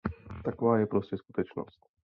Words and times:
Taková 0.43 0.77
je 0.79 0.85
prostě 0.85 1.17
skutečnost. 1.17 1.85